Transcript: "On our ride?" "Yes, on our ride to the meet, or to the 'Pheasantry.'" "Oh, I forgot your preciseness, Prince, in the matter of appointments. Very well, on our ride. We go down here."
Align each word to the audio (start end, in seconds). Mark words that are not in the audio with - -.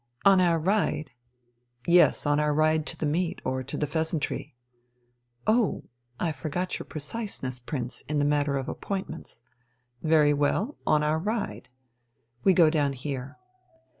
"On 0.25 0.41
our 0.41 0.57
ride?" 0.57 1.11
"Yes, 1.85 2.25
on 2.25 2.39
our 2.39 2.55
ride 2.55 2.87
to 2.87 2.97
the 2.97 3.05
meet, 3.05 3.39
or 3.45 3.61
to 3.61 3.77
the 3.77 3.85
'Pheasantry.'" 3.85 4.55
"Oh, 5.45 5.83
I 6.19 6.31
forgot 6.31 6.79
your 6.79 6.87
preciseness, 6.87 7.59
Prince, 7.59 8.01
in 8.09 8.17
the 8.17 8.25
matter 8.25 8.57
of 8.57 8.67
appointments. 8.67 9.43
Very 10.01 10.33
well, 10.33 10.75
on 10.87 11.03
our 11.03 11.19
ride. 11.19 11.69
We 12.43 12.53
go 12.53 12.71
down 12.71 12.93
here." 12.93 13.37